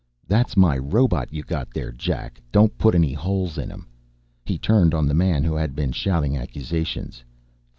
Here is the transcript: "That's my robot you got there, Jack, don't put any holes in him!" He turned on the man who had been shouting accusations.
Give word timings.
"That's 0.27 0.57
my 0.57 0.79
robot 0.79 1.31
you 1.31 1.43
got 1.43 1.71
there, 1.75 1.91
Jack, 1.91 2.41
don't 2.51 2.75
put 2.79 2.95
any 2.95 3.13
holes 3.13 3.59
in 3.59 3.69
him!" 3.69 3.85
He 4.47 4.57
turned 4.57 4.95
on 4.95 5.05
the 5.05 5.13
man 5.13 5.43
who 5.43 5.53
had 5.53 5.75
been 5.75 5.91
shouting 5.91 6.35
accusations. 6.35 7.23